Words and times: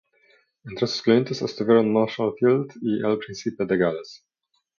Entre 0.63 0.87
sus 0.87 1.03
clientes 1.03 1.43
estuvieron 1.43 1.93
Marshall 1.93 2.33
Field 2.39 2.73
y 2.81 3.05
el 3.05 3.19
Príncipe 3.19 3.67
de 3.67 3.77
Gales. 3.77 4.25